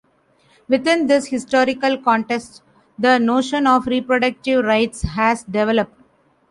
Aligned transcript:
Within 0.67 1.05
this 1.05 1.27
historical 1.27 1.95
contexts, 1.99 2.63
the 2.97 3.19
notion 3.19 3.67
of 3.67 3.85
reproductive 3.85 4.65
rights 4.65 5.03
has 5.03 5.43
developed. 5.43 5.93